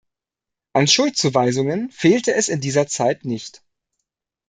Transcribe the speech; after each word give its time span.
An 0.73 0.87
Schuldzuweisungen 0.87 1.91
fehlte 1.91 2.33
es 2.33 2.49
in 2.49 2.59
dieser 2.59 2.87
Zeit 2.87 3.23
nicht. 3.23 3.61